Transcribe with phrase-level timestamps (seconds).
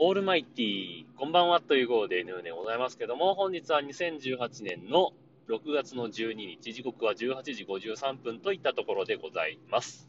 [0.00, 5.10] オールマイティー、こんばんはという号で N でございますけども、本日は2018年の
[5.48, 10.08] 6月の12日、時刻は18時53分といったところでございます。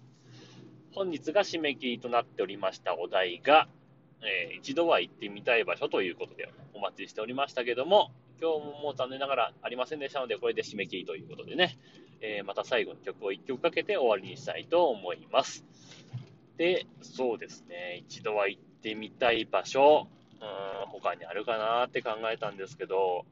[0.94, 3.68] 本日が締め切りとなっておりましたお題が、
[4.22, 11.80] えー、一度は行ってみたい場所ということでお待ちしておりましたけども、今日ももう残念ながらありませんでしたので、これで締め切りということでね、
[12.22, 15.66] えー、また最後に曲を1曲かけて終わりにしたいと思います。
[16.58, 20.08] で、そうですね、一度は行ってってみたい場所、
[20.42, 23.26] うん、他にあるかなって考えたんですけど、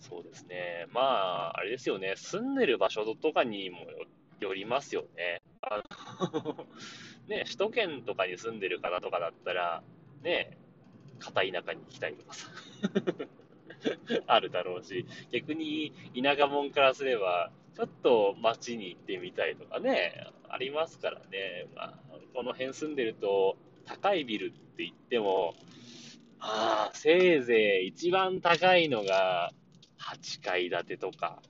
[0.00, 3.78] そうですね、まあ、あれですよね、住んでる場所とかにも
[4.40, 5.40] よりますよね。
[5.62, 5.82] あ
[6.32, 6.66] の
[7.28, 9.82] ね、首都圏とかに住んでる方とかだったら、
[10.22, 10.58] ね、
[11.20, 12.48] 片田舎に行きたいとかさ。
[14.26, 21.66] あるだろうし、逆に田舎者からすれば、ちょっと街に行ってみたいとかね、ありますからね。
[21.74, 21.98] まあ、
[22.34, 25.54] この辺住んでると、高いビルって言っても、
[26.38, 29.52] ああ、せいぜい一番高いのが
[29.98, 31.42] 8階建てとか、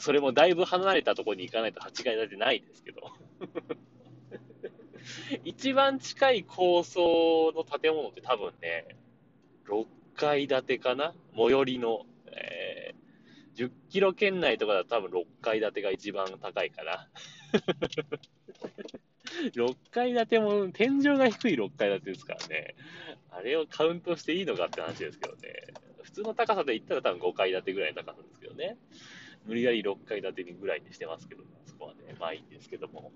[0.00, 3.10] それもだいぶ離れたところに行かないと8階建てないですけど。
[5.44, 8.96] 一番近い高層の建物って多分ね、
[9.66, 11.14] 6階建てかな？
[11.34, 17.08] 最寄りの、えー、10キロ圏内とかだと多分6階建てが一番高いかな。
[19.54, 22.74] 6階建ても、天井が低い6階建てですからね。
[23.30, 25.66] あれをカウントしていいのかって話ですけどね。
[26.02, 28.76] 普通の高さで言ったら多分5階建てぐらいの高さですけどね。
[29.46, 33.12] 無理やり6階建てにぐらいにしてますけど、そこはね、まあいいんですけども。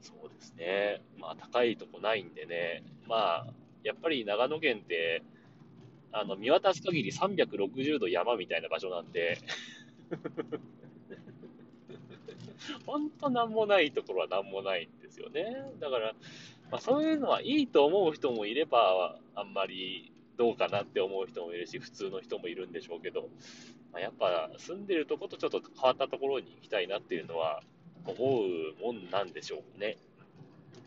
[0.00, 1.02] そうですね。
[1.18, 2.82] まあ高いとこないんでね。
[3.06, 5.22] まあ、やっぱり長野県って、
[6.12, 9.38] あの、見渡す限り360度山みたいな場所なんで
[12.86, 15.72] 本当なんもないところはなんもないんですよね。
[15.80, 16.14] だから、
[16.70, 23.28] まあ、そういうのはいいと思う人もいれば、あんまりどうかなって思う人もいるし、普通の人もいるんでしょうけど、
[23.92, 27.62] まあ、やっぱ住んでるとことちょっと変わったところに行きたいなっていうのは
[28.04, 29.96] 思うもんなんでしょうね。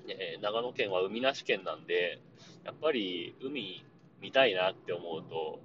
[0.08, 2.20] ね長野県は海なし県なんで、
[2.64, 3.84] やっぱり海
[4.22, 5.59] 見たいなって思うと、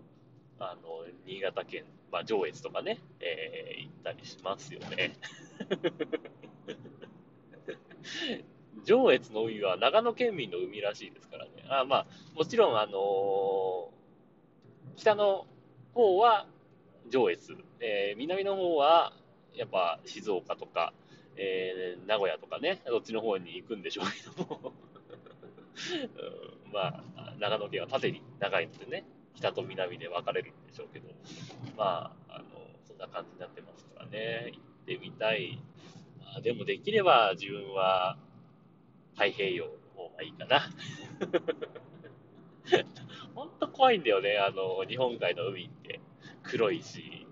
[0.58, 5.12] あの、新潟県、まあ、上越とかね、えー、行ったりしますよね。
[8.84, 11.50] 上越の海は長野県民の海らしいですからね。
[11.68, 13.90] あまあ、もちろん、あのー、
[14.96, 15.46] 北の
[15.92, 16.46] 方は
[17.08, 19.12] 上越、えー、南の方は
[19.54, 20.92] やっぱ静岡とか、
[21.36, 24.04] えー、名古屋とかね、どっちの方に行くんでしょう
[24.36, 24.72] けども。
[26.66, 31.08] うん、まあ、長野県は縦に長いのでね、北と南で分かれるんでしょうけど、
[31.76, 32.44] まあ、あの、
[32.84, 34.52] そんな感じになってますからね、
[34.86, 35.58] ってみたい。
[36.20, 38.16] まあ、でもできれば自分は
[39.14, 40.60] 太平洋の方がいいかな。
[43.34, 46.00] ほんと怖いんだよね、あの、日本海の海って
[46.42, 47.26] 黒いし、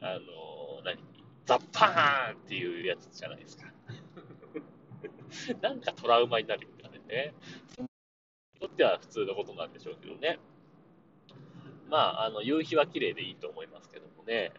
[0.00, 0.20] あの、
[0.84, 0.98] 何？
[1.44, 3.72] ザッパーンっていうやつじゃないですか。
[5.62, 6.76] なんかトラウマになるよ
[7.06, 7.34] ね。
[7.78, 7.86] に
[8.60, 10.38] とっては普通のことなんでしょうけどね。
[11.88, 14.52] まあ、あの、夕日は綺麗でいいと思いますけどもね。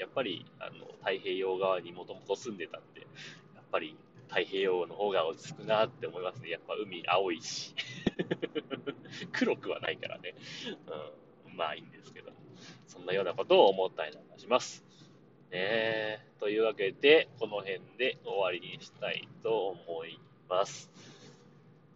[0.00, 3.96] やっぱり、あの、太平洋側にもともと住んでたんで、やっぱり
[4.28, 6.48] 太平洋の方が落ち着くなって思いますね。
[6.48, 7.74] やっぱ海青いし。
[9.32, 10.34] 黒くはないからね。
[11.46, 11.56] うん。
[11.56, 12.32] まあいいんですけど。
[12.86, 14.84] そんなようなことを思ったりなんかします。
[15.50, 20.18] ねえというわけで、この辺で終わりにしたいと思い
[20.48, 20.90] ます。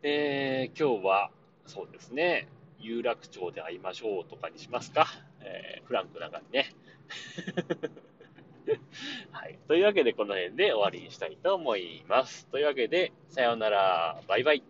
[0.03, 1.31] えー、今日は、
[1.67, 2.49] そうですね、
[2.81, 5.07] 有楽町で会いましょうとかにしますか。
[5.41, 6.75] えー、フランクな感じね。
[9.33, 9.59] はい。
[9.69, 12.47] というわけで、この辺で終わりにしたいと思います。
[12.49, 14.21] というわけで、さようなら。
[14.27, 14.63] バイバイ。